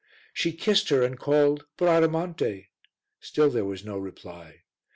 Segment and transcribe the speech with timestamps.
[0.33, 2.69] She kissed her and called "Bradamante,"
[3.19, 4.63] still there was no reply.